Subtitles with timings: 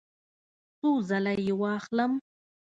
[0.79, 2.11] څو ځله یی واخلم؟